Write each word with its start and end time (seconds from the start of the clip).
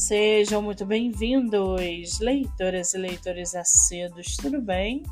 Sejam 0.00 0.62
muito 0.62 0.86
bem-vindos, 0.86 2.20
leitoras 2.20 2.94
e 2.94 2.98
leitores 2.98 3.54
acedos, 3.54 4.34
tudo 4.34 4.58
bem? 4.58 5.02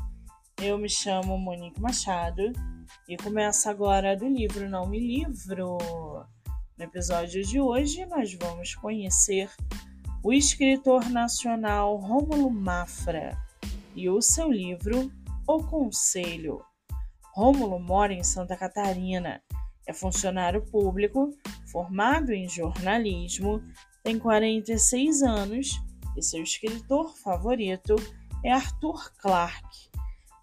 Eu 0.59 0.79
me 0.79 0.89
chamo 0.89 1.37
Monique 1.37 1.79
Machado 1.79 2.51
e 3.07 3.15
começo 3.15 3.69
agora 3.69 4.17
do 4.17 4.27
livro 4.27 4.67
Não 4.67 4.87
Me 4.87 4.99
Livro. 4.99 5.77
No 6.75 6.83
episódio 6.83 7.43
de 7.43 7.61
hoje, 7.61 8.03
nós 8.07 8.33
vamos 8.33 8.73
conhecer 8.73 9.51
o 10.23 10.33
escritor 10.33 11.07
nacional 11.07 11.95
Rômulo 11.97 12.49
Mafra 12.49 13.37
e 13.95 14.09
o 14.09 14.19
seu 14.23 14.51
livro 14.51 15.11
O 15.47 15.63
Conselho. 15.65 16.65
Rômulo 17.35 17.79
mora 17.79 18.11
em 18.11 18.23
Santa 18.23 18.57
Catarina, 18.57 19.39
é 19.87 19.93
funcionário 19.93 20.65
público, 20.65 21.29
formado 21.71 22.31
em 22.31 22.49
jornalismo, 22.49 23.61
tem 24.03 24.17
46 24.17 25.21
anos 25.23 25.81
e 26.15 26.21
seu 26.21 26.43
escritor 26.43 27.17
favorito 27.17 27.95
é 28.43 28.51
Arthur 28.51 29.11
Clarke. 29.17 29.89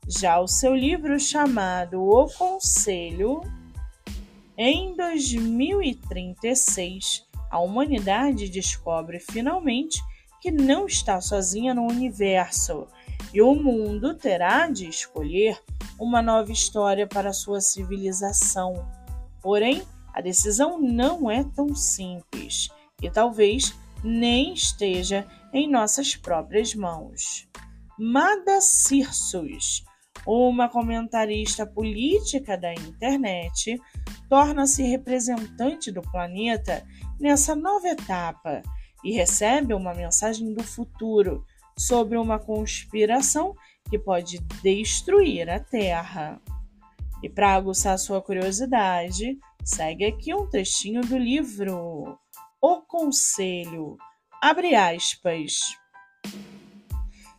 Já 0.06 0.40
o 0.40 0.46
seu 0.46 0.74
livro 0.74 1.18
chamado 1.18 2.02
O 2.02 2.28
Conselho, 2.28 3.40
em 4.56 4.94
2036, 4.94 7.26
a 7.50 7.58
humanidade 7.58 8.48
descobre 8.48 9.18
finalmente 9.18 10.00
que 10.40 10.50
não 10.50 10.86
está 10.86 11.20
sozinha 11.20 11.74
no 11.74 11.86
universo 11.86 12.86
e 13.34 13.42
o 13.42 13.54
mundo 13.54 14.14
terá 14.14 14.70
de 14.70 14.88
escolher 14.88 15.60
uma 15.98 16.22
nova 16.22 16.52
história 16.52 17.06
para 17.06 17.32
sua 17.32 17.60
civilização. 17.60 18.88
Porém, 19.42 19.82
a 20.14 20.20
decisão 20.20 20.80
não 20.80 21.28
é 21.30 21.42
tão 21.42 21.74
simples 21.74 22.70
e 23.02 23.10
talvez 23.10 23.74
nem 24.02 24.52
esteja 24.54 25.26
em 25.52 25.70
nossas 25.70 26.16
próprias 26.16 26.74
mãos. 26.74 27.48
Mada 27.98 28.60
Cirsus, 28.60 29.84
uma 30.26 30.68
comentarista 30.68 31.66
política 31.66 32.56
da 32.56 32.72
internet, 32.74 33.80
torna-se 34.28 34.82
representante 34.82 35.90
do 35.90 36.02
planeta 36.02 36.86
nessa 37.18 37.54
nova 37.54 37.88
etapa 37.88 38.62
e 39.04 39.12
recebe 39.12 39.72
uma 39.72 39.94
mensagem 39.94 40.52
do 40.52 40.62
futuro 40.62 41.44
sobre 41.78 42.18
uma 42.18 42.38
conspiração 42.38 43.54
que 43.88 43.98
pode 43.98 44.38
destruir 44.62 45.48
a 45.48 45.60
Terra. 45.60 46.40
E 47.22 47.28
para 47.28 47.54
aguçar 47.54 47.98
sua 47.98 48.20
curiosidade, 48.20 49.38
segue 49.64 50.04
aqui 50.04 50.34
um 50.34 50.48
trechinho 50.48 51.02
do 51.02 51.16
livro 51.16 52.18
O 52.60 52.80
Conselho. 52.80 53.98
Abre 54.42 54.74
aspas. 54.74 55.76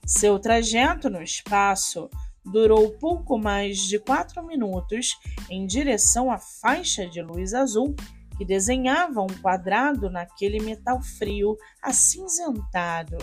Seu 0.05 0.37
trajeto 0.37 1.09
no 1.09 1.23
espaço 1.23 2.07
durou 2.45 2.91
pouco 2.99 3.37
mais 3.37 3.79
de 3.79 3.97
quatro 3.97 4.45
minutos 4.45 5.17
em 5.49 5.65
direção 5.65 6.31
à 6.31 6.37
faixa 6.37 7.07
de 7.07 7.21
luz 7.21 7.55
azul 7.55 7.95
que 8.37 8.45
desenhava 8.45 9.23
um 9.23 9.41
quadrado 9.41 10.07
naquele 10.07 10.59
metal 10.59 11.01
frio 11.01 11.57
acinzentado. 11.81 13.17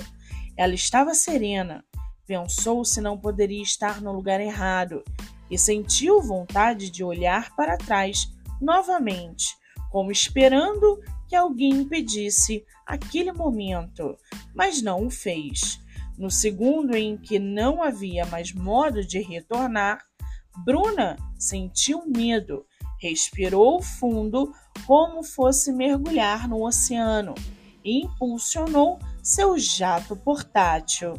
Ela 0.57 0.75
estava 0.75 1.15
serena, 1.15 1.85
pensou 2.27 2.85
se 2.85 3.01
não 3.01 3.17
poderia 3.17 3.63
estar 3.63 4.03
no 4.03 4.13
lugar 4.13 4.41
errado 4.41 5.05
e 5.49 5.57
sentiu 5.57 6.21
vontade 6.21 6.91
de 6.91 7.05
olhar 7.05 7.55
para 7.55 7.79
trás 7.79 8.27
novamente, 8.61 9.57
como 9.93 10.11
esperando 10.11 11.01
que 11.35 11.37
alguém 11.37 11.71
impedisse 11.73 12.65
aquele 12.87 13.33
momento, 13.33 14.17
mas 14.55 14.81
não 14.81 15.05
o 15.05 15.11
fez. 15.11 15.81
No 16.17 16.31
segundo 16.31 16.95
em 16.95 17.17
que 17.17 17.41
não 17.41 17.83
havia 17.83 18.25
mais 18.27 18.53
modo 18.53 19.05
de 19.05 19.21
retornar, 19.21 19.99
Bruna 20.65 21.17
sentiu 21.37 22.05
medo, 22.07 22.65
respirou 23.01 23.83
fundo 23.83 24.55
como 24.87 25.25
fosse 25.25 25.73
mergulhar 25.73 26.47
no 26.49 26.65
oceano 26.65 27.35
e 27.85 28.05
impulsionou 28.05 29.01
seu 29.21 29.59
jato 29.59 30.15
portátil. 30.15 31.15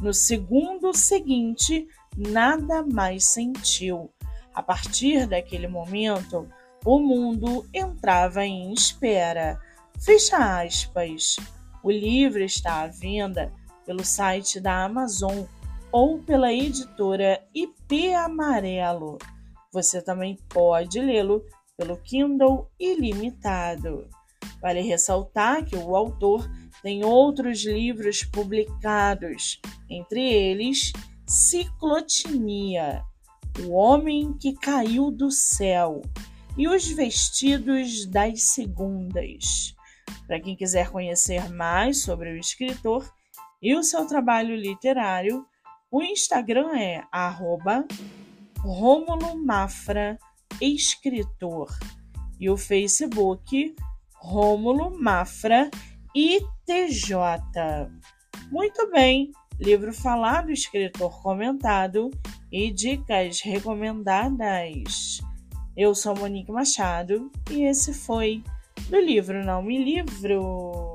No 0.00 0.12
segundo 0.12 0.92
seguinte, 0.92 1.86
nada 2.16 2.82
mais 2.82 3.28
sentiu. 3.28 4.10
A 4.52 4.64
partir 4.64 5.28
daquele 5.28 5.68
momento, 5.68 6.48
o 6.84 6.98
mundo 6.98 7.64
entrava 7.72 8.44
em 8.44 8.72
espera. 8.72 9.60
Fecha 9.98 10.62
aspas. 10.62 11.36
O 11.82 11.90
livro 11.90 12.42
está 12.42 12.82
à 12.82 12.86
venda 12.86 13.52
pelo 13.84 14.04
site 14.04 14.60
da 14.60 14.84
Amazon 14.84 15.44
ou 15.90 16.18
pela 16.22 16.52
editora 16.52 17.42
IP 17.54 18.14
Amarelo. 18.14 19.18
Você 19.72 20.02
também 20.02 20.38
pode 20.48 21.00
lê-lo 21.00 21.44
pelo 21.76 21.96
Kindle 21.96 22.70
Ilimitado. 22.78 24.08
Vale 24.60 24.82
ressaltar 24.82 25.64
que 25.64 25.76
o 25.76 25.96
autor 25.96 26.48
tem 26.82 27.04
outros 27.04 27.64
livros 27.64 28.22
publicados, 28.22 29.60
entre 29.88 30.20
eles 30.20 30.92
Ciclotimia, 31.26 33.04
O 33.60 33.72
Homem 33.72 34.32
que 34.34 34.52
Caiu 34.54 35.10
do 35.10 35.30
Céu 35.30 36.02
e 36.56 36.68
Os 36.68 36.86
Vestidos 36.88 38.06
das 38.06 38.42
Segundas. 38.42 39.74
Para 40.30 40.38
quem 40.38 40.54
quiser 40.54 40.88
conhecer 40.90 41.52
mais 41.52 42.02
sobre 42.02 42.30
o 42.30 42.36
escritor 42.38 43.04
e 43.60 43.74
o 43.74 43.82
seu 43.82 44.06
trabalho 44.06 44.54
literário, 44.54 45.44
o 45.90 46.00
Instagram 46.04 46.70
é 46.78 47.02
arroba 47.10 47.84
Rômulo 48.60 49.36
Mafra 49.44 50.16
Escritor 50.60 51.76
e 52.38 52.48
o 52.48 52.56
Facebook 52.56 53.74
Rômulo 54.14 54.96
Mafra 54.96 55.68
ITJ. 56.14 57.16
Muito 58.52 58.88
bem, 58.92 59.32
livro 59.58 59.92
falado, 59.92 60.52
escritor 60.52 61.20
comentado 61.20 62.08
e 62.52 62.70
dicas 62.70 63.40
recomendadas. 63.40 65.18
Eu 65.76 65.92
sou 65.92 66.14
Monique 66.14 66.52
Machado 66.52 67.32
e 67.50 67.64
esse 67.64 67.92
foi 67.92 68.44
do 68.88 68.98
livro 68.98 69.44
Não 69.44 69.62
Me 69.62 69.82
Livro. 69.82 70.89